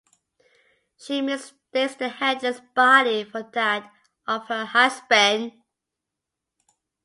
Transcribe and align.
She 0.97 1.21
mistakes 1.21 1.93
the 1.93 2.09
headless 2.09 2.59
body 2.73 3.23
for 3.23 3.43
that 3.53 3.93
of 4.25 4.47
her 4.47 4.65
husband. 4.65 5.51